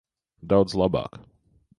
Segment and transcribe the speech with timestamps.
[0.53, 1.19] Daudz labāk.